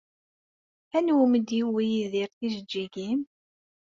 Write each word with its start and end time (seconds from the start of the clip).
Anwa 0.97 1.21
umi 1.23 1.39
d-yewwi 1.47 1.83
Yidir 1.93 2.29
tijeǧǧigin? 2.37 3.19